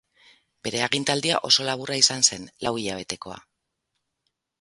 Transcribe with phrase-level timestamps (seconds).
[0.67, 3.37] Bere agintaldia oso laburra izan zen, lau hilabetekoa.